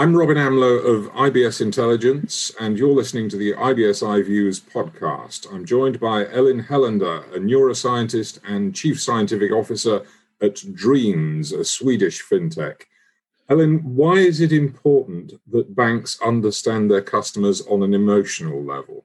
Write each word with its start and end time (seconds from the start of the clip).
I'm 0.00 0.16
Robin 0.16 0.38
Amlôt 0.38 0.82
of 0.82 1.12
IBS 1.12 1.60
Intelligence, 1.60 2.50
and 2.58 2.78
you're 2.78 2.94
listening 2.94 3.28
to 3.28 3.36
the 3.36 3.52
IBS 3.52 4.02
iViews 4.02 4.58
podcast. 4.58 5.46
I'm 5.52 5.66
joined 5.66 6.00
by 6.00 6.26
Ellen 6.32 6.64
Hellander, 6.64 7.30
a 7.36 7.38
neuroscientist 7.38 8.38
and 8.48 8.74
chief 8.74 8.98
scientific 8.98 9.52
officer 9.52 10.06
at 10.40 10.54
Dreams, 10.72 11.52
a 11.52 11.66
Swedish 11.66 12.24
fintech. 12.26 12.84
Ellen, 13.50 13.80
why 13.94 14.14
is 14.14 14.40
it 14.40 14.52
important 14.52 15.34
that 15.52 15.76
banks 15.76 16.18
understand 16.22 16.90
their 16.90 17.02
customers 17.02 17.60
on 17.66 17.82
an 17.82 17.92
emotional 17.92 18.64
level? 18.64 19.04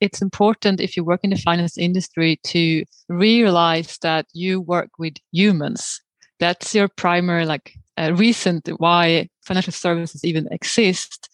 It's 0.00 0.20
important 0.20 0.80
if 0.80 0.96
you 0.96 1.04
work 1.04 1.20
in 1.22 1.30
the 1.30 1.36
finance 1.36 1.78
industry 1.78 2.40
to 2.46 2.84
realize 3.08 3.98
that 3.98 4.26
you 4.32 4.60
work 4.60 4.90
with 4.98 5.14
humans. 5.30 6.00
That's 6.40 6.74
your 6.74 6.88
primary 6.88 7.46
like 7.46 7.74
uh, 7.96 8.12
reason 8.12 8.60
why 8.78 9.28
financial 9.44 9.72
services 9.72 10.24
even 10.24 10.48
exist. 10.50 11.28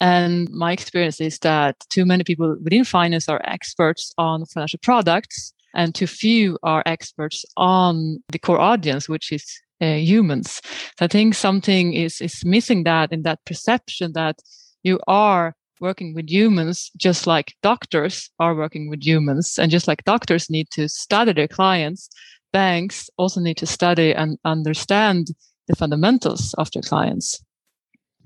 And 0.00 0.50
my 0.50 0.72
experience 0.72 1.20
is 1.20 1.38
that 1.40 1.76
too 1.88 2.04
many 2.04 2.24
people 2.24 2.56
within 2.62 2.84
finance 2.84 3.28
are 3.28 3.40
experts 3.44 4.12
on 4.18 4.44
financial 4.46 4.78
products, 4.82 5.54
and 5.74 5.94
too 5.94 6.06
few 6.06 6.58
are 6.62 6.82
experts 6.86 7.44
on 7.56 8.22
the 8.28 8.38
core 8.38 8.60
audience, 8.60 9.08
which 9.08 9.32
is 9.32 9.44
uh, 9.80 9.94
humans. 9.94 10.60
So 10.98 11.04
I 11.04 11.08
think 11.08 11.34
something 11.34 11.92
is 11.92 12.20
is 12.20 12.44
missing 12.44 12.84
that 12.84 13.12
in 13.12 13.22
that 13.22 13.44
perception 13.44 14.12
that 14.12 14.36
you 14.82 15.00
are 15.06 15.54
working 15.78 16.14
with 16.14 16.30
humans 16.30 16.90
just 16.96 17.26
like 17.26 17.54
doctors 17.62 18.30
are 18.38 18.54
working 18.54 18.88
with 18.88 19.02
humans 19.02 19.58
and 19.58 19.70
just 19.70 19.86
like 19.86 20.02
doctors 20.04 20.48
need 20.48 20.70
to 20.70 20.88
study 20.88 21.34
their 21.34 21.48
clients 21.48 22.08
banks 22.56 23.10
also 23.18 23.38
need 23.38 23.58
to 23.58 23.66
study 23.66 24.14
and 24.14 24.38
understand 24.44 25.28
the 25.68 25.76
fundamentals 25.76 26.54
of 26.54 26.70
their 26.70 26.82
clients. 26.82 27.42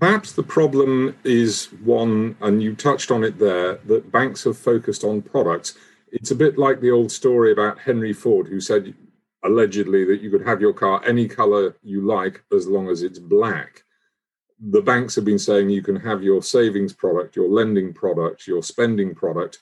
Perhaps 0.01 0.33
the 0.33 0.43
problem 0.43 1.15
is 1.25 1.67
one, 1.85 2.35
and 2.41 2.63
you 2.63 2.75
touched 2.75 3.11
on 3.11 3.23
it 3.23 3.39
there, 3.39 3.75
that 3.84 4.11
banks 4.11 4.45
have 4.45 4.57
focused 4.57 5.05
on 5.05 5.20
products. 5.20 5.75
It's 6.11 6.31
a 6.31 6.34
bit 6.34 6.59
like 6.59 6.81
the 6.81 6.91
old 6.91 7.12
story 7.12 7.53
about 7.53 7.79
Henry 7.79 8.15
Ford, 8.15 8.48
who 8.48 8.61
said 8.61 8.95
allegedly 9.45 10.05
that 10.07 10.23
you 10.23 10.31
could 10.31 10.47
have 10.47 10.61
your 10.61 10.73
car 10.73 11.03
any 11.07 11.29
color 11.29 11.77
you 11.83 12.01
like 12.01 12.42
as 12.53 12.67
long 12.67 12.89
as 12.89 13.03
it's 13.03 13.19
black. 13.19 13.84
The 14.59 14.83
banks 14.83 15.15
have 15.17 15.25
been 15.25 15.39
saying 15.39 15.70
you 15.70 15.83
can 15.83 15.97
have 15.97 16.23
your 16.23 16.42
savings 16.42 16.92
product, 16.92 17.37
your 17.37 17.48
lending 17.48 17.92
product, 17.92 18.47
your 18.47 18.62
spending 18.62 19.14
product 19.14 19.59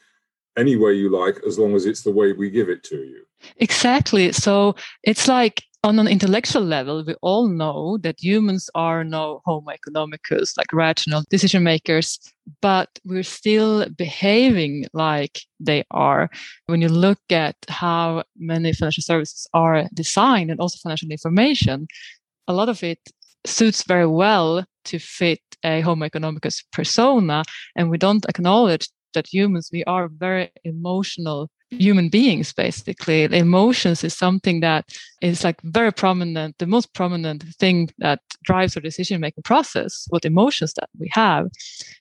any 0.56 0.77
way 0.77 0.92
you 0.95 1.08
like 1.08 1.41
as 1.47 1.58
long 1.58 1.75
as 1.75 1.86
it's 1.86 2.02
the 2.02 2.12
way 2.12 2.33
we 2.33 2.50
give 2.50 2.69
it 2.69 2.83
to 2.84 2.97
you. 2.97 3.25
Exactly. 3.58 4.33
So 4.33 4.75
it's 5.05 5.28
like 5.28 5.62
on 5.84 5.98
an 5.98 6.08
intellectual 6.08 6.62
level, 6.62 7.04
we 7.04 7.14
all 7.22 7.48
know 7.48 7.98
that 7.98 8.22
humans 8.22 8.68
are 8.74 9.04
no 9.04 9.42
homo 9.44 9.70
economicus, 9.70 10.56
like 10.56 10.72
rational 10.72 11.22
decision 11.30 11.62
makers, 11.62 12.18
but 12.60 12.88
we're 13.04 13.22
still 13.22 13.88
behaving 13.90 14.86
like 14.92 15.40
they 15.60 15.84
are. 15.92 16.30
When 16.66 16.82
you 16.82 16.88
look 16.88 17.20
at 17.30 17.56
how 17.68 18.24
many 18.36 18.72
financial 18.72 19.02
services 19.02 19.46
are 19.54 19.84
designed 19.94 20.50
and 20.50 20.60
also 20.60 20.78
financial 20.82 21.10
information, 21.10 21.86
a 22.48 22.52
lot 22.52 22.68
of 22.68 22.82
it 22.82 22.98
suits 23.46 23.84
very 23.84 24.06
well 24.06 24.64
to 24.86 24.98
fit 24.98 25.40
a 25.64 25.80
homo 25.80 26.08
economicus 26.08 26.64
persona. 26.72 27.44
And 27.76 27.88
we 27.88 27.98
don't 27.98 28.26
acknowledge 28.28 28.88
that 29.14 29.26
humans, 29.32 29.70
we 29.72 29.84
are 29.84 30.08
very 30.08 30.50
emotional 30.64 31.50
human 31.70 32.08
beings 32.08 32.52
basically. 32.52 33.24
Emotions 33.24 34.05
is 34.05 34.16
something 34.16 34.61
that 34.61 34.91
is 35.20 35.44
like 35.44 35.61
very 35.62 35.92
prominent 35.92 36.56
the 36.58 36.66
most 36.66 36.94
prominent 36.94 37.42
thing 37.58 37.91
that 37.98 38.20
drives 38.42 38.77
our 38.77 38.83
decision 38.83 39.20
making 39.20 39.42
process 39.42 40.06
what 40.11 40.24
emotions 40.24 40.72
that 40.74 40.89
we 40.98 41.08
have. 41.12 41.48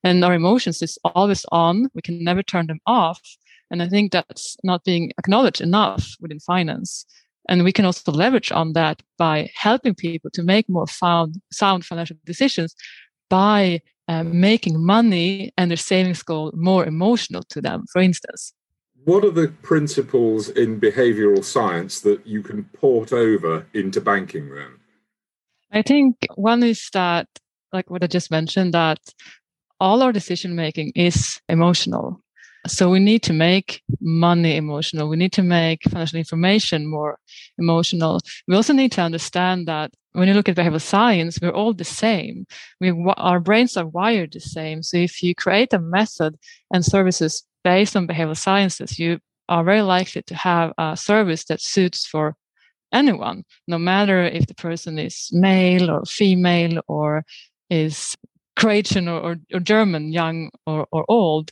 And 0.04 0.24
our 0.24 0.34
emotions 0.34 0.82
is 0.82 0.98
always 1.04 1.46
on. 1.52 1.90
We 1.94 2.02
can 2.02 2.24
never 2.24 2.44
turn 2.44 2.68
them 2.68 2.80
off. 2.86 3.22
And 3.70 3.84
i 3.84 3.90
think 3.90 4.12
that's 4.12 4.58
not 4.64 4.84
being 4.84 5.12
acknowledged 5.18 5.62
enough 5.62 6.16
within 6.20 6.40
finance. 6.40 7.06
And 7.50 7.64
we 7.64 7.72
can 7.72 7.86
also 7.86 8.12
leverage 8.12 8.52
on 8.52 8.74
that 8.74 9.02
by 9.18 9.50
helping 9.56 9.96
people 9.96 10.30
to 10.34 10.44
make 10.44 10.68
more 10.68 10.88
sound, 10.88 11.42
sound 11.52 11.86
financial 11.86 12.18
decisions 12.26 12.76
by 13.30 13.82
uh, 14.10 14.24
making 14.24 14.82
money 14.86 15.52
and 15.58 15.70
their 15.70 15.78
savings 15.78 16.24
goal 16.24 16.52
more 16.56 16.86
emotional 16.86 17.44
to 17.50 17.62
them 17.62 17.86
for 17.92 18.02
instance 18.02 18.54
what 19.08 19.24
are 19.24 19.32
the 19.32 19.48
principles 19.62 20.50
in 20.50 20.82
behavioral 20.82 21.42
science 21.42 22.02
that 22.02 22.28
you 22.28 22.44
can 22.44 22.66
port 22.74 23.14
over 23.14 23.66
into 23.74 24.02
banking 24.02 24.54
then? 24.54 24.68
I 25.72 25.82
think 25.82 26.28
one 26.36 26.62
is 26.62 26.90
that, 26.92 27.26
like 27.72 27.90
what 27.90 28.04
I 28.04 28.08
just 28.08 28.30
mentioned, 28.30 28.74
that 28.74 29.00
all 29.80 30.04
our 30.04 30.12
decision 30.12 30.58
making 30.58 30.92
is 30.94 31.40
emotional. 31.48 32.22
So 32.68 32.90
we 32.90 33.00
need 33.00 33.24
to 33.24 33.32
make 33.32 33.82
money 34.02 34.58
emotional. 34.58 35.08
We 35.08 35.16
need 35.16 35.32
to 35.34 35.44
make 35.44 35.84
financial 35.84 36.20
information 36.20 36.86
more 36.86 37.18
emotional. 37.58 38.20
We 38.46 38.58
also 38.58 38.74
need 38.74 38.92
to 38.94 39.02
understand 39.02 39.70
that 39.70 39.92
when 40.12 40.28
you 40.28 40.34
look 40.34 40.50
at 40.50 40.58
behavioral 40.58 40.82
science, 40.82 41.40
we're 41.42 41.52
all 41.52 41.74
the 41.74 41.86
same. 41.86 42.46
We 42.82 42.92
our 43.16 43.40
brains 43.40 43.78
are 43.78 43.88
wired 43.88 44.34
the 44.34 44.42
same. 44.42 44.84
So 44.84 44.98
if 44.98 45.24
you 45.24 45.34
create 45.34 45.72
a 45.72 45.80
method 45.80 46.38
and 46.74 46.84
services 46.84 47.46
based 47.68 47.98
on 47.98 48.08
behavioral 48.08 48.38
sciences, 48.38 48.98
you 48.98 49.20
are 49.50 49.62
very 49.62 49.82
likely 49.82 50.22
to 50.22 50.36
have 50.36 50.72
a 50.78 50.96
service 50.96 51.44
that 51.46 51.60
suits 51.62 52.06
for 52.06 52.34
anyone, 52.94 53.44
no 53.68 53.78
matter 53.78 54.24
if 54.24 54.48
the 54.48 54.56
person 54.56 54.98
is 54.98 55.28
male 55.34 55.90
or 55.90 56.06
female 56.06 56.80
or 56.88 57.26
is 57.70 58.16
Croatian 58.56 59.10
or, 59.10 59.20
or, 59.20 59.36
or 59.54 59.60
German, 59.60 60.14
young 60.14 60.50
or, 60.66 60.88
or 60.94 61.04
old. 61.10 61.52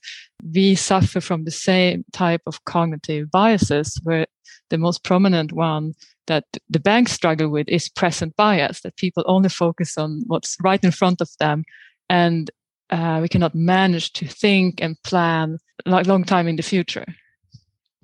We 0.53 0.76
suffer 0.76 1.20
from 1.20 1.44
the 1.44 1.58
same 1.70 2.06
type 2.14 2.44
of 2.47 2.64
cognitive 2.64 3.30
biases, 3.30 4.00
where 4.03 4.26
the 4.70 4.78
most 4.78 5.03
prominent 5.03 5.52
one 5.52 5.96
that 6.28 6.46
the 6.70 6.80
banks 6.80 7.12
struggle 7.12 7.50
with 7.50 7.68
is 7.68 7.90
present 7.90 8.38
bias, 8.38 8.80
that 8.82 8.96
people 8.96 9.24
only 9.28 9.50
focus 9.50 9.97
on 9.97 10.24
what's 10.28 10.56
right 10.64 10.82
in 10.82 10.92
front 10.92 11.20
of 11.20 11.30
them 11.42 11.66
and 12.09 12.52
uh, 12.90 13.19
we 13.22 13.28
cannot 13.28 13.56
manage 13.56 14.13
to 14.13 14.28
think 14.28 14.81
and 14.81 15.01
plan 15.03 15.57
like 15.85 16.07
long 16.07 16.23
time 16.23 16.47
in 16.47 16.56
the 16.56 16.63
future. 16.63 17.06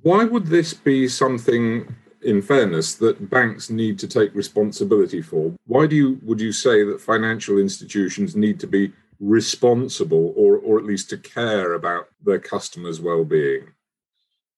Why 0.01 0.23
would 0.23 0.47
this 0.47 0.73
be 0.73 1.07
something, 1.07 1.95
in 2.21 2.41
fairness, 2.41 2.95
that 2.95 3.29
banks 3.29 3.69
need 3.69 3.99
to 3.99 4.07
take 4.07 4.33
responsibility 4.33 5.21
for? 5.21 5.53
Why 5.65 5.87
do 5.87 5.95
you 5.95 6.19
would 6.23 6.41
you 6.41 6.51
say 6.51 6.83
that 6.83 7.01
financial 7.01 7.59
institutions 7.59 8.35
need 8.35 8.59
to 8.61 8.67
be 8.67 8.93
responsible, 9.19 10.33
or 10.35 10.57
or 10.57 10.79
at 10.79 10.85
least 10.85 11.09
to 11.11 11.17
care 11.17 11.73
about 11.73 12.07
their 12.25 12.39
customers' 12.39 12.99
well-being? 12.99 13.67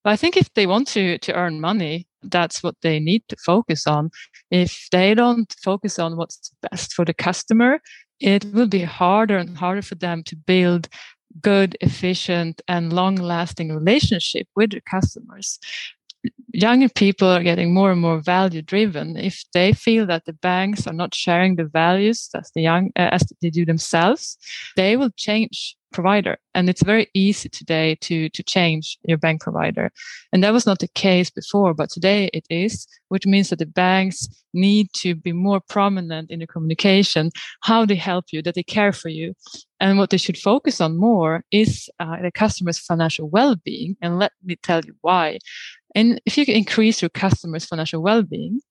I 0.05 0.15
think 0.17 0.37
if 0.37 0.53
they 0.53 0.67
want 0.67 0.87
to 0.89 1.17
to 1.17 1.33
earn 1.33 1.59
money, 1.59 2.07
that's 2.23 2.63
what 2.63 2.75
they 2.81 2.99
need 2.99 3.23
to 3.27 3.35
focus 3.37 3.87
on. 3.87 4.11
If 4.51 4.87
they 4.91 5.13
don't 5.13 5.53
focus 5.61 5.99
on 5.99 6.15
what's 6.15 6.51
best 6.69 6.93
for 6.93 7.05
the 7.05 7.13
customer, 7.13 7.81
it 8.19 8.45
will 8.53 8.67
be 8.67 8.81
harder 8.81 9.37
and 9.37 9.57
harder 9.57 9.81
for 9.81 9.95
them 9.95 10.23
to 10.23 10.35
build 10.35 10.89
good, 11.41 11.75
efficient, 11.81 12.61
and 12.67 12.93
long 12.93 13.15
lasting 13.15 13.73
relationship 13.75 14.47
with 14.55 14.71
their 14.71 14.81
customers. 14.81 15.59
Younger 16.53 16.89
people 16.89 17.27
are 17.27 17.43
getting 17.43 17.73
more 17.73 17.91
and 17.91 17.99
more 17.99 18.21
value 18.21 18.61
driven. 18.61 19.17
If 19.17 19.43
they 19.53 19.73
feel 19.73 20.05
that 20.05 20.25
the 20.25 20.33
banks 20.33 20.87
are 20.87 20.93
not 20.93 21.15
sharing 21.15 21.55
the 21.55 21.65
values 21.65 22.29
as 22.35 22.51
the 22.53 22.61
young 22.61 22.91
uh, 22.95 23.09
as 23.11 23.23
they 23.41 23.49
do 23.49 23.65
themselves, 23.65 24.37
they 24.75 24.95
will 24.95 25.09
change 25.17 25.75
provider. 25.93 26.37
And 26.53 26.69
it's 26.69 26.83
very 26.83 27.07
easy 27.13 27.47
today 27.47 27.95
to, 28.01 28.27
to 28.29 28.43
change 28.43 28.97
your 29.05 29.17
bank 29.17 29.41
provider. 29.41 29.91
And 30.33 30.43
that 30.43 30.51
was 30.51 30.65
not 30.65 30.79
the 30.79 30.89
case 30.89 31.29
before, 31.29 31.73
but 31.73 31.89
today 31.89 32.29
it 32.33 32.45
is, 32.49 32.85
which 33.07 33.25
means 33.25 33.49
that 33.49 33.59
the 33.59 33.65
banks 33.65 34.27
need 34.53 34.87
to 34.97 35.15
be 35.15 35.31
more 35.31 35.61
prominent 35.61 36.29
in 36.29 36.39
the 36.39 36.47
communication, 36.47 37.31
how 37.61 37.85
they 37.85 37.95
help 37.95 38.25
you, 38.31 38.41
that 38.41 38.55
they 38.55 38.63
care 38.63 38.91
for 38.91 39.09
you. 39.09 39.33
And 39.79 39.97
what 39.97 40.09
they 40.09 40.17
should 40.17 40.37
focus 40.37 40.81
on 40.81 40.97
more 40.97 41.43
is 41.51 41.89
uh, 41.99 42.21
the 42.21 42.31
customer's 42.31 42.79
financial 42.79 43.29
well-being. 43.29 43.95
And 44.01 44.19
let 44.19 44.31
me 44.43 44.55
tell 44.55 44.81
you 44.85 44.95
why. 45.01 45.39
And 45.95 46.21
if 46.25 46.37
you 46.37 46.45
increase 46.47 47.01
your 47.01 47.09
customer's 47.09 47.65
financial 47.65 48.01
well-being, 48.01 48.61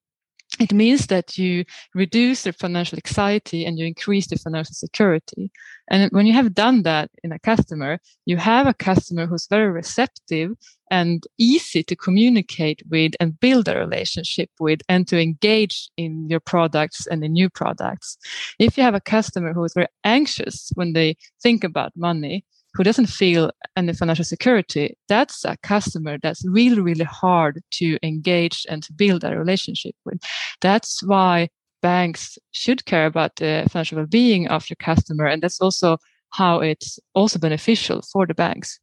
it 0.61 0.73
means 0.73 1.07
that 1.07 1.39
you 1.39 1.65
reduce 1.95 2.43
their 2.43 2.53
financial 2.53 2.99
anxiety 2.99 3.65
and 3.65 3.79
you 3.79 3.87
increase 3.87 4.27
their 4.27 4.39
financial 4.39 4.75
security. 4.75 5.51
And 5.91 6.11
when 6.13 6.27
you 6.27 6.35
have 6.35 6.55
done 6.55 6.83
that 6.83 7.11
in 7.25 7.33
a 7.33 7.39
customer, 7.39 7.99
you 8.27 8.37
have 8.37 8.67
a 8.67 8.75
customer 8.75 9.27
who's 9.27 9.47
very 9.47 9.71
receptive 9.71 10.53
and 10.91 11.27
easy 11.39 11.83
to 11.85 11.97
communicate 11.97 12.83
with 12.91 13.13
and 13.19 13.41
build 13.41 13.67
a 13.67 13.79
relationship 13.79 14.51
with 14.61 14.81
and 14.91 15.09
to 15.09 15.19
engage 15.19 15.89
in 15.97 16.29
your 16.29 16.41
products 16.41 17.07
and 17.07 17.25
in 17.25 17.33
new 17.33 17.49
products. 17.49 18.19
If 18.59 18.77
you 18.77 18.85
have 18.85 18.95
a 18.95 19.01
customer 19.01 19.55
who 19.55 19.65
is 19.65 19.73
very 19.73 19.89
anxious 20.05 20.71
when 20.75 20.93
they 20.93 21.17
think 21.43 21.65
about 21.65 21.97
money, 21.97 22.45
who 22.75 22.83
doesn't 22.83 23.07
feel 23.07 23.51
any 23.77 23.93
financial 23.93 24.25
security, 24.25 24.97
that's 25.09 25.45
a 25.45 25.57
customer 25.63 26.19
that's 26.23 26.45
really, 26.47 26.81
really 26.81 27.05
hard 27.05 27.63
to 27.73 27.99
engage 28.03 28.67
and 28.69 28.83
to 28.83 28.93
build 28.93 29.25
a 29.25 29.37
relationship 29.37 29.95
with. 30.05 30.23
That's 30.61 31.03
why 31.03 31.49
banks 31.83 32.39
should 32.53 32.85
care 32.87 33.07
about 33.07 33.37
the 33.37 33.67
financial 33.71 33.97
well-being 33.97 34.49
of 34.49 34.69
your 34.71 34.77
customer 34.77 35.27
and 35.27 35.43
that's 35.43 35.61
also 35.61 35.99
how 36.31 36.61
it's 36.61 36.99
also 37.15 37.39
beneficial 37.39 38.03
for 38.11 38.27
the 38.27 38.35
banks. 38.35 38.81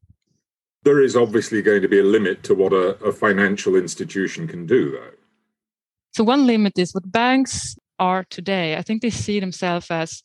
There 0.83 1.01
is 1.01 1.15
obviously 1.15 1.61
going 1.61 1.81
to 1.81 1.87
be 1.87 1.99
a 1.99 2.03
limit 2.03 2.43
to 2.43 2.53
what 2.53 2.73
a, 2.73 2.89
a 3.03 3.11
financial 3.11 3.75
institution 3.75 4.47
can 4.47 4.65
do 4.65 4.91
though. 4.91 5.11
So 6.11 6.23
one 6.23 6.45
limit 6.45 6.77
is 6.77 6.93
what 6.93 7.11
banks 7.11 7.75
are 7.99 8.25
today. 8.29 8.75
I 8.75 8.81
think 8.81 9.01
they 9.01 9.09
see 9.09 9.39
themselves 9.39 9.87
as 9.89 10.21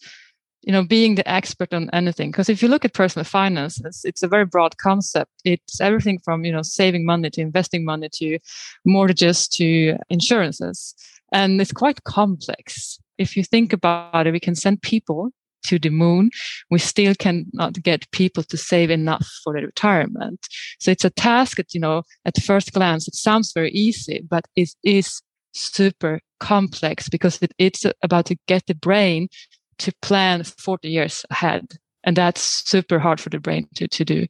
you 0.66 0.72
know 0.72 0.84
being 0.84 1.14
the 1.14 1.28
expert 1.28 1.72
on 1.74 1.90
anything. 1.92 2.30
Because 2.30 2.48
if 2.48 2.62
you 2.62 2.68
look 2.68 2.84
at 2.84 2.94
personal 2.94 3.24
finance 3.24 3.80
it's, 3.84 4.04
it's, 4.04 4.22
a 4.22 4.28
very 4.28 4.46
broad 4.46 4.76
concept. 4.78 5.30
It's 5.44 5.80
everything 5.80 6.18
from 6.24 6.44
you 6.44 6.52
know 6.52 6.62
saving 6.62 7.04
money 7.04 7.30
to 7.30 7.40
investing 7.40 7.84
money 7.84 8.08
to 8.14 8.38
mortgages 8.84 9.48
to 9.48 9.96
insurances. 10.10 10.94
And 11.32 11.60
it's 11.60 11.72
quite 11.72 12.04
complex. 12.04 12.98
If 13.18 13.36
you 13.36 13.44
think 13.44 13.72
about 13.72 14.26
it 14.26 14.32
we 14.32 14.40
can 14.40 14.54
send 14.54 14.82
people 14.82 15.30
to 15.66 15.78
the 15.78 15.90
moon. 15.90 16.30
We 16.70 16.78
still 16.78 17.14
cannot 17.14 17.82
get 17.82 18.10
people 18.10 18.42
to 18.42 18.56
save 18.58 18.90
enough 18.90 19.26
for 19.42 19.54
their 19.54 19.64
retirement. 19.64 20.46
So 20.78 20.90
it's 20.90 21.06
a 21.06 21.10
task 21.10 21.56
that 21.56 21.74
you 21.74 21.80
know 21.80 22.02
at 22.24 22.42
first 22.42 22.72
glance 22.72 23.08
it 23.08 23.14
sounds 23.14 23.52
very 23.52 23.70
easy 23.70 24.24
but 24.28 24.46
it 24.56 24.70
is 24.82 25.22
super 25.54 26.20
complex 26.40 27.08
because 27.08 27.40
it, 27.40 27.52
it's 27.58 27.86
about 28.02 28.26
to 28.26 28.36
get 28.46 28.66
the 28.66 28.74
brain 28.74 29.28
to 29.78 29.92
plan 30.02 30.44
40 30.44 30.88
years 30.88 31.24
ahead. 31.30 31.66
And 32.04 32.16
that's 32.16 32.68
super 32.68 32.98
hard 32.98 33.20
for 33.20 33.30
the 33.30 33.40
brain 33.40 33.66
to, 33.76 33.88
to 33.88 34.04
do. 34.04 34.26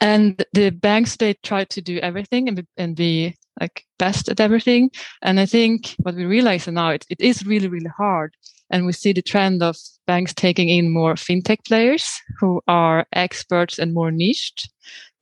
And 0.00 0.44
the 0.52 0.70
banks, 0.70 1.16
they 1.16 1.34
try 1.42 1.64
to 1.64 1.80
do 1.80 1.98
everything 1.98 2.48
and 2.48 2.56
be, 2.58 2.66
and 2.76 2.96
be 2.96 3.36
like 3.60 3.84
best 3.98 4.28
at 4.28 4.40
everything. 4.40 4.90
And 5.22 5.40
I 5.40 5.46
think 5.46 5.94
what 5.98 6.14
we 6.14 6.24
realize 6.24 6.66
now, 6.68 6.90
it, 6.90 7.04
it 7.10 7.20
is 7.20 7.46
really, 7.46 7.68
really 7.68 7.90
hard. 7.96 8.34
And 8.70 8.84
we 8.84 8.92
see 8.92 9.12
the 9.12 9.22
trend 9.22 9.62
of 9.62 9.76
banks 10.06 10.34
taking 10.34 10.68
in 10.68 10.92
more 10.92 11.14
fintech 11.14 11.64
players 11.66 12.20
who 12.38 12.60
are 12.68 13.06
experts 13.12 13.78
and 13.78 13.94
more 13.94 14.10
niched 14.10 14.70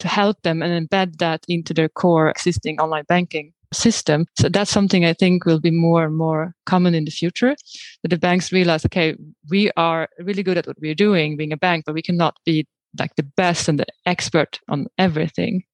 to 0.01 0.09
help 0.09 0.43
them 0.43 0.63
and 0.63 0.89
embed 0.89 1.19
that 1.19 1.45
into 1.49 1.73
their 1.73 1.89
core 1.89 2.29
existing 2.29 2.81
online 2.81 3.05
banking 3.09 3.53
system. 3.73 4.27
So 4.39 4.49
that's 4.49 4.71
something 4.71 5.05
I 5.05 5.13
think 5.13 5.45
will 5.45 5.61
be 5.61 5.71
more 5.71 6.05
and 6.05 6.17
more 6.17 6.55
common 6.65 6.95
in 6.95 7.05
the 7.05 7.11
future. 7.11 7.55
That 8.03 8.09
the 8.09 8.19
banks 8.19 8.53
realize, 8.53 8.85
okay, 8.87 9.17
we 9.51 9.71
are 9.77 10.09
really 10.19 10.43
good 10.43 10.59
at 10.59 10.67
what 10.67 10.81
we're 10.81 10.95
doing, 10.95 11.37
being 11.37 11.53
a 11.53 11.57
bank, 11.57 11.85
but 11.87 11.95
we 11.95 12.03
cannot 12.03 12.37
be 12.45 12.67
like 12.99 13.15
the 13.17 13.23
best 13.37 13.69
and 13.69 13.79
the 13.79 13.87
expert 14.07 14.61
on 14.69 14.87
everything. 14.99 15.65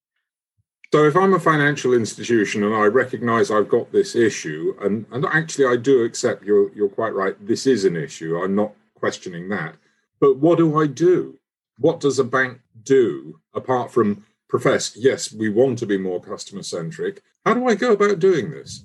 So 0.93 1.05
if 1.05 1.17
I'm 1.17 1.33
a 1.33 1.41
financial 1.41 1.95
institution 1.95 2.63
and 2.65 2.75
I 2.75 2.85
recognize 2.85 3.51
I've 3.51 3.69
got 3.69 3.93
this 3.93 4.15
issue, 4.15 4.75
and, 4.83 5.07
and 5.11 5.25
actually 5.25 5.65
I 5.65 5.77
do 5.77 6.05
accept 6.05 6.45
you're 6.45 6.71
you're 6.75 6.91
quite 6.91 7.15
right, 7.15 7.35
this 7.47 7.67
is 7.67 7.87
an 7.87 7.97
issue. 7.97 8.37
I'm 8.37 8.55
not 8.55 8.73
questioning 8.95 9.49
that. 9.49 9.77
But 10.21 10.37
what 10.37 10.59
do 10.59 10.79
I 10.79 10.87
do? 10.87 11.39
What 11.79 12.01
does 12.01 12.19
a 12.19 12.25
bank 12.25 12.61
do 12.83 13.41
apart 13.55 13.91
from 13.91 14.25
profess, 14.53 14.95
yes, 14.95 15.33
we 15.33 15.49
want 15.49 15.79
to 15.79 15.87
be 15.87 15.97
more 15.97 16.21
customer 16.21 16.63
centric. 16.63 17.23
How 17.47 17.55
do 17.55 17.67
I 17.67 17.75
go 17.75 17.93
about 17.93 18.19
doing 18.19 18.51
this? 18.51 18.85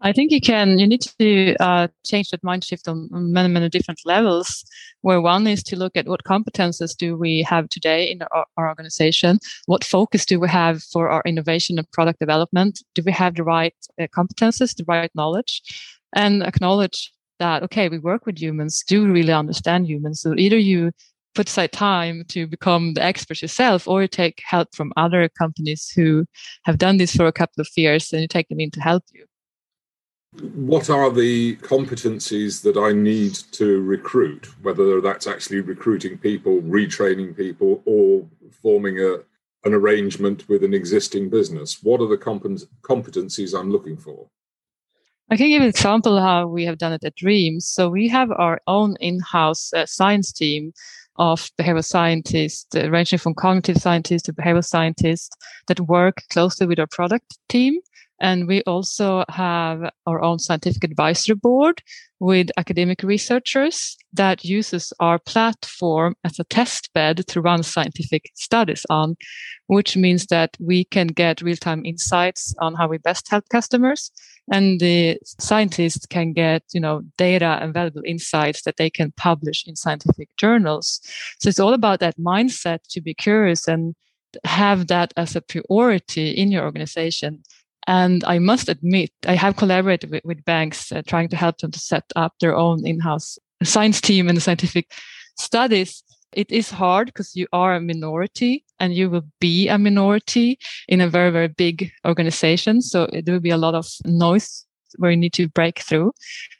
I 0.00 0.12
think 0.12 0.30
you 0.30 0.40
can. 0.40 0.78
You 0.78 0.86
need 0.86 1.02
to 1.18 1.56
uh, 1.56 1.88
change 2.04 2.30
that 2.30 2.44
mind 2.44 2.62
shift 2.62 2.86
on 2.86 3.08
many, 3.10 3.48
many 3.48 3.68
different 3.68 4.00
levels. 4.04 4.64
Where 5.00 5.20
one 5.20 5.48
is 5.48 5.64
to 5.64 5.76
look 5.76 5.96
at 5.96 6.06
what 6.06 6.22
competences 6.22 6.96
do 6.96 7.16
we 7.16 7.42
have 7.42 7.68
today 7.70 8.08
in 8.08 8.22
our, 8.22 8.46
our, 8.56 8.68
organization? 8.68 9.40
What 9.66 9.82
focus 9.82 10.24
do 10.24 10.38
we 10.38 10.48
have 10.48 10.82
for 10.84 11.08
our 11.08 11.22
innovation 11.26 11.76
and 11.78 11.90
product 11.90 12.20
development? 12.20 12.80
Do 12.94 13.02
we 13.04 13.12
have 13.12 13.34
the 13.34 13.44
right 13.44 13.74
uh, 14.00 14.06
competences, 14.16 14.76
the 14.76 14.84
right 14.86 15.10
knowledge, 15.16 15.62
and 16.14 16.44
acknowledge 16.44 17.12
that 17.40 17.64
okay, 17.64 17.88
we 17.88 17.98
work 17.98 18.26
with 18.26 18.38
humans. 18.38 18.84
Do 18.86 19.10
really 19.10 19.32
understand 19.32 19.88
humans? 19.88 20.20
So 20.20 20.34
either 20.36 20.58
you 20.58 20.92
put 21.34 21.48
aside 21.48 21.72
time 21.72 22.24
to 22.28 22.46
become 22.46 22.94
the 22.94 23.02
expert 23.02 23.42
yourself 23.42 23.88
or 23.88 24.02
you 24.02 24.08
take 24.08 24.42
help 24.44 24.74
from 24.74 24.92
other 24.96 25.28
companies 25.28 25.90
who 25.94 26.26
have 26.64 26.78
done 26.78 26.96
this 26.96 27.14
for 27.14 27.26
a 27.26 27.32
couple 27.32 27.60
of 27.60 27.68
years 27.76 28.12
and 28.12 28.22
you 28.22 28.28
take 28.28 28.48
them 28.48 28.60
in 28.60 28.70
to 28.72 28.80
help 28.80 29.04
you? 29.12 29.24
What 30.54 30.90
are 30.90 31.10
the 31.12 31.56
competencies 31.56 32.62
that 32.62 32.76
i 32.76 32.92
need 32.92 33.34
to 33.52 33.82
recruit? 33.82 34.48
Whether 34.62 35.00
that's 35.00 35.28
actually 35.28 35.60
recruiting 35.60 36.18
people 36.18 36.60
retraining 36.62 37.36
people 37.36 37.82
or 37.84 38.26
forming 38.62 39.00
a 39.00 39.18
an 39.66 39.72
arrangement 39.72 40.46
with 40.48 40.62
an 40.62 40.74
existing 40.74 41.30
business? 41.30 41.82
What 41.82 42.00
are 42.00 42.08
the 42.08 42.18
competencies 42.18 43.58
i'm 43.58 43.70
looking 43.70 43.96
for? 43.96 44.28
I 45.30 45.36
can 45.36 45.48
give 45.48 45.62
an 45.62 45.68
example 45.68 46.20
how 46.20 46.46
we 46.46 46.66
have 46.66 46.76
done 46.76 46.92
it 46.92 47.02
at 47.02 47.14
Dreams. 47.14 47.66
So 47.66 47.88
we 47.88 48.08
have 48.08 48.30
our 48.30 48.60
own 48.66 48.96
in-house 49.00 49.72
uh, 49.72 49.86
science 49.86 50.32
team 50.32 50.74
of 51.16 51.50
behavioral 51.58 51.84
scientists, 51.84 52.74
uh, 52.74 52.90
ranging 52.90 53.18
from 53.18 53.34
cognitive 53.34 53.76
scientists 53.76 54.22
to 54.22 54.32
behavioral 54.32 54.64
scientists 54.64 55.30
that 55.68 55.80
work 55.80 56.22
closely 56.30 56.66
with 56.66 56.78
our 56.78 56.86
product 56.86 57.38
team. 57.48 57.78
And 58.20 58.46
we 58.46 58.62
also 58.62 59.24
have 59.28 59.90
our 60.06 60.22
own 60.22 60.38
scientific 60.38 60.84
advisory 60.84 61.34
board 61.34 61.82
with 62.20 62.48
academic 62.56 63.02
researchers 63.02 63.96
that 64.12 64.44
uses 64.44 64.92
our 65.00 65.18
platform 65.18 66.14
as 66.24 66.38
a 66.38 66.44
test 66.44 66.92
bed 66.94 67.26
to 67.26 67.40
run 67.40 67.62
scientific 67.62 68.30
studies 68.34 68.86
on, 68.88 69.16
which 69.66 69.96
means 69.96 70.26
that 70.26 70.56
we 70.60 70.84
can 70.84 71.08
get 71.08 71.42
real 71.42 71.56
time 71.56 71.84
insights 71.84 72.54
on 72.60 72.74
how 72.74 72.88
we 72.88 72.98
best 72.98 73.28
help 73.28 73.48
customers. 73.48 74.12
And 74.52 74.78
the 74.78 75.18
scientists 75.40 76.06
can 76.06 76.32
get 76.32 76.62
you 76.72 76.80
know 76.80 77.02
data 77.18 77.58
and 77.60 77.74
valuable 77.74 78.02
insights 78.06 78.62
that 78.62 78.76
they 78.76 78.90
can 78.90 79.12
publish 79.16 79.66
in 79.66 79.74
scientific 79.74 80.28
journals. 80.36 81.00
So 81.40 81.48
it's 81.48 81.60
all 81.60 81.74
about 81.74 82.00
that 82.00 82.18
mindset 82.18 82.80
to 82.90 83.00
be 83.00 83.14
curious 83.14 83.66
and 83.66 83.94
have 84.44 84.86
that 84.88 85.12
as 85.16 85.36
a 85.36 85.40
priority 85.40 86.30
in 86.30 86.50
your 86.50 86.64
organization 86.64 87.42
and 87.86 88.24
i 88.24 88.38
must 88.38 88.68
admit 88.68 89.10
i 89.26 89.34
have 89.34 89.56
collaborated 89.56 90.10
with, 90.10 90.24
with 90.24 90.44
banks 90.44 90.92
uh, 90.92 91.02
trying 91.06 91.28
to 91.28 91.36
help 91.36 91.58
them 91.58 91.70
to 91.70 91.78
set 91.78 92.04
up 92.16 92.32
their 92.40 92.56
own 92.56 92.86
in-house 92.86 93.38
science 93.62 94.00
team 94.00 94.28
and 94.28 94.42
scientific 94.42 94.92
studies 95.36 96.02
it 96.34 96.50
is 96.50 96.70
hard 96.70 97.06
because 97.06 97.34
you 97.36 97.46
are 97.52 97.74
a 97.74 97.80
minority 97.80 98.64
and 98.80 98.94
you 98.94 99.08
will 99.08 99.24
be 99.40 99.68
a 99.68 99.78
minority 99.78 100.58
in 100.88 101.00
a 101.00 101.08
very, 101.08 101.30
very 101.30 101.48
big 101.48 101.90
organization. 102.06 102.82
So 102.82 103.08
there 103.12 103.32
will 103.32 103.40
be 103.40 103.50
a 103.50 103.56
lot 103.56 103.74
of 103.74 103.88
noise 104.04 104.66
where 104.96 105.10
you 105.10 105.16
need 105.16 105.32
to 105.34 105.48
break 105.48 105.80
through. 105.80 106.12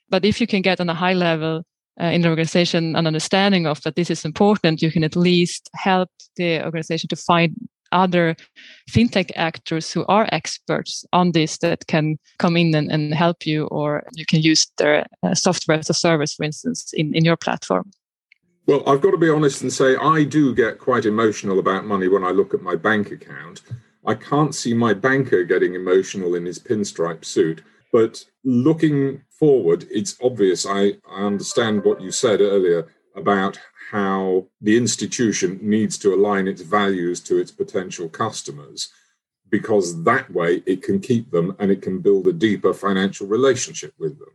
But 0.08 0.24
if 0.24 0.40
you 0.40 0.46
can 0.46 0.62
get 0.62 0.80
on 0.80 0.88
a 0.88 0.94
high 0.94 1.12
level 1.12 1.64
uh, 2.00 2.06
in 2.06 2.22
the 2.22 2.28
organization 2.28 2.96
an 2.96 3.06
understanding 3.06 3.66
of 3.66 3.80
that 3.82 3.96
this 3.96 4.10
is 4.10 4.24
important, 4.24 4.82
you 4.82 4.90
can 4.90 5.04
at 5.04 5.16
least 5.16 5.70
help 5.74 6.10
the 6.36 6.64
organization 6.64 7.08
to 7.08 7.16
find 7.16 7.54
other 7.92 8.36
fintech 8.90 9.30
actors 9.36 9.92
who 9.92 10.04
are 10.06 10.28
experts 10.32 11.04
on 11.12 11.32
this 11.32 11.58
that 11.58 11.86
can 11.86 12.18
come 12.38 12.56
in 12.56 12.74
and, 12.74 12.90
and 12.90 13.14
help 13.14 13.46
you, 13.46 13.66
or 13.66 14.04
you 14.14 14.26
can 14.26 14.40
use 14.40 14.66
their 14.78 15.06
uh, 15.22 15.34
software 15.34 15.78
as 15.78 15.90
a 15.90 15.94
service, 15.94 16.34
for 16.34 16.44
instance, 16.44 16.92
in, 16.92 17.14
in 17.14 17.24
your 17.24 17.36
platform. 17.36 17.90
Well, 18.66 18.82
I've 18.88 19.02
got 19.02 19.10
to 19.10 19.18
be 19.18 19.28
honest 19.28 19.62
and 19.62 19.72
say 19.72 19.96
I 19.96 20.24
do 20.24 20.54
get 20.54 20.78
quite 20.78 21.04
emotional 21.04 21.58
about 21.58 21.84
money 21.84 22.08
when 22.08 22.24
I 22.24 22.30
look 22.30 22.54
at 22.54 22.62
my 22.62 22.76
bank 22.76 23.10
account. 23.10 23.60
I 24.06 24.14
can't 24.14 24.54
see 24.54 24.74
my 24.74 24.94
banker 24.94 25.44
getting 25.44 25.74
emotional 25.74 26.34
in 26.34 26.46
his 26.46 26.58
pinstripe 26.58 27.24
suit. 27.24 27.62
But 27.92 28.24
looking 28.42 29.22
forward, 29.38 29.86
it's 29.90 30.16
obvious. 30.22 30.66
I, 30.66 30.94
I 31.08 31.22
understand 31.22 31.84
what 31.84 32.00
you 32.00 32.10
said 32.10 32.40
earlier 32.40 32.88
about 33.14 33.58
how 33.90 34.46
the 34.60 34.76
institution 34.76 35.58
needs 35.62 35.98
to 35.98 36.14
align 36.14 36.48
its 36.48 36.62
values 36.62 37.20
to 37.20 37.38
its 37.38 37.50
potential 37.50 38.08
customers 38.08 38.88
because 39.50 40.02
that 40.04 40.30
way 40.32 40.62
it 40.66 40.82
can 40.82 40.98
keep 40.98 41.30
them 41.30 41.54
and 41.58 41.70
it 41.70 41.80
can 41.80 42.00
build 42.00 42.26
a 42.26 42.32
deeper 42.32 42.74
financial 42.74 43.26
relationship 43.26 43.92
with 43.98 44.18
them. 44.18 44.30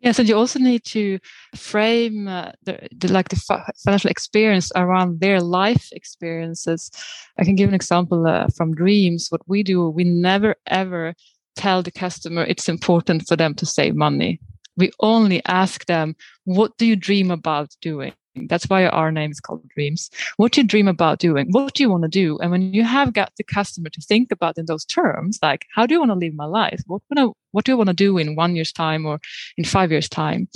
Yes, 0.00 0.18
and 0.18 0.28
you 0.28 0.36
also 0.36 0.58
need 0.58 0.84
to 0.84 1.18
frame 1.56 2.28
uh, 2.28 2.52
the, 2.64 2.78
the, 2.94 3.10
like 3.10 3.30
the 3.30 3.40
financial 3.84 4.10
experience 4.10 4.70
around 4.76 5.20
their 5.20 5.40
life 5.40 5.88
experiences. 5.92 6.90
I 7.38 7.44
can 7.44 7.54
give 7.54 7.70
an 7.70 7.74
example 7.74 8.26
uh, 8.26 8.48
from 8.48 8.74
Dreams. 8.74 9.28
What 9.30 9.40
we 9.48 9.62
do, 9.62 9.88
we 9.88 10.04
never 10.04 10.56
ever 10.66 11.14
tell 11.56 11.82
the 11.82 11.90
customer 11.90 12.42
it's 12.42 12.68
important 12.68 13.26
for 13.26 13.36
them 13.36 13.54
to 13.54 13.64
save 13.64 13.94
money. 13.94 14.40
We 14.76 14.90
only 15.00 15.42
ask 15.46 15.86
them, 15.86 16.16
"What 16.44 16.76
do 16.78 16.86
you 16.86 16.96
dream 16.96 17.30
about 17.30 17.76
doing?" 17.80 18.12
That's 18.48 18.64
why 18.68 18.86
our 18.86 19.12
name 19.12 19.30
is 19.30 19.40
called 19.40 19.68
Dreams. 19.68 20.10
What 20.38 20.52
do 20.52 20.60
you 20.60 20.66
dream 20.66 20.88
about 20.88 21.20
doing? 21.20 21.52
What 21.52 21.74
do 21.74 21.84
you 21.84 21.90
want 21.90 22.02
to 22.02 22.08
do? 22.08 22.36
And 22.38 22.50
when 22.50 22.74
you 22.74 22.82
have 22.82 23.12
got 23.12 23.32
the 23.36 23.44
customer 23.44 23.88
to 23.90 24.00
think 24.00 24.32
about 24.32 24.58
in 24.58 24.66
those 24.66 24.84
terms, 24.84 25.38
like 25.40 25.66
how 25.72 25.86
do 25.86 25.94
you 25.94 26.00
want 26.00 26.10
to 26.10 26.16
live 26.16 26.34
my 26.34 26.44
life? 26.46 26.82
What 26.86 27.02
what 27.52 27.64
do 27.64 27.72
you 27.72 27.76
want 27.76 27.90
to 27.90 27.94
do 27.94 28.18
in 28.18 28.34
one 28.34 28.56
year's 28.56 28.72
time 28.72 29.06
or 29.06 29.20
in 29.56 29.64
five 29.64 29.92
years' 29.92 30.08
time? 30.08 30.48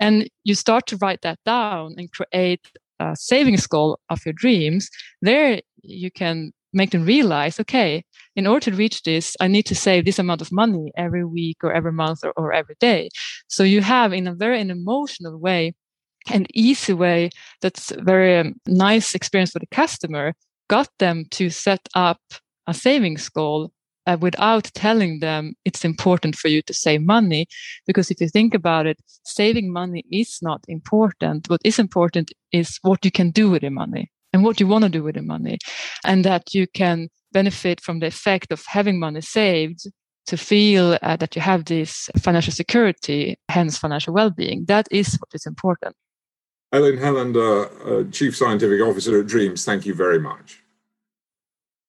And 0.00 0.28
you 0.44 0.54
start 0.54 0.86
to 0.86 0.96
write 0.96 1.20
that 1.22 1.38
down 1.44 1.94
and 1.98 2.10
create 2.10 2.66
a 2.98 3.14
savings 3.14 3.66
goal 3.66 3.98
of 4.08 4.24
your 4.24 4.32
dreams. 4.32 4.88
There 5.20 5.60
you 5.82 6.10
can 6.10 6.52
make 6.72 6.90
them 6.90 7.04
realize, 7.04 7.60
okay, 7.60 8.02
in 8.36 8.46
order 8.46 8.70
to 8.70 8.76
reach 8.76 9.02
this, 9.02 9.34
I 9.40 9.48
need 9.48 9.64
to 9.66 9.74
save 9.74 10.04
this 10.04 10.18
amount 10.18 10.42
of 10.42 10.52
money 10.52 10.92
every 10.96 11.24
week 11.24 11.58
or 11.62 11.72
every 11.72 11.92
month 11.92 12.20
or, 12.22 12.32
or 12.36 12.52
every 12.52 12.76
day. 12.78 13.08
So 13.48 13.62
you 13.62 13.80
have, 13.80 14.12
in 14.12 14.28
a 14.28 14.34
very 14.34 14.60
an 14.60 14.70
emotional 14.70 15.38
way, 15.38 15.74
an 16.30 16.46
easy 16.54 16.92
way 16.92 17.30
that's 17.62 17.90
very 17.98 18.38
um, 18.38 18.54
nice 18.66 19.14
experience 19.14 19.52
for 19.52 19.58
the 19.58 19.66
customer, 19.66 20.34
got 20.68 20.88
them 20.98 21.24
to 21.30 21.50
set 21.50 21.88
up 21.94 22.20
a 22.66 22.74
savings 22.74 23.28
goal 23.28 23.72
uh, 24.06 24.16
without 24.20 24.64
telling 24.74 25.20
them 25.20 25.54
it's 25.64 25.84
important 25.84 26.36
for 26.36 26.48
you 26.48 26.62
to 26.62 26.74
save 26.74 27.02
money. 27.02 27.46
Because 27.86 28.10
if 28.10 28.20
you 28.20 28.28
think 28.28 28.54
about 28.54 28.86
it, 28.86 28.98
saving 29.24 29.72
money 29.72 30.04
is 30.10 30.38
not 30.42 30.64
important. 30.68 31.48
What 31.48 31.60
is 31.64 31.78
important 31.78 32.32
is 32.52 32.78
what 32.82 33.04
you 33.04 33.10
can 33.10 33.30
do 33.30 33.50
with 33.50 33.62
the 33.62 33.70
money 33.70 34.10
and 34.32 34.44
what 34.44 34.60
you 34.60 34.66
want 34.66 34.84
to 34.84 34.90
do 34.90 35.02
with 35.02 35.14
the 35.14 35.22
money. 35.22 35.58
And 36.04 36.24
that 36.24 36.54
you 36.54 36.66
can 36.66 37.08
benefit 37.32 37.80
from 37.80 38.00
the 38.00 38.06
effect 38.06 38.52
of 38.52 38.64
having 38.66 38.98
money 38.98 39.20
saved 39.20 39.80
to 40.26 40.36
feel 40.36 40.98
uh, 41.02 41.16
that 41.16 41.36
you 41.36 41.42
have 41.42 41.64
this 41.66 42.10
financial 42.18 42.52
security, 42.52 43.38
hence 43.48 43.78
financial 43.78 44.12
well-being. 44.12 44.64
That 44.66 44.88
is 44.90 45.14
what 45.14 45.28
is 45.34 45.46
important. 45.46 45.94
Elin 46.72 46.98
Hellander, 46.98 47.70
uh, 47.86 48.10
Chief 48.10 48.36
Scientific 48.36 48.80
Officer 48.80 49.20
at 49.20 49.26
Dreams, 49.26 49.64
thank 49.64 49.86
you 49.86 49.94
very 49.94 50.18
much. 50.18 50.62